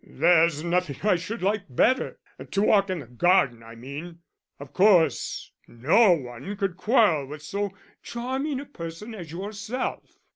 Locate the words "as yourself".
9.13-10.17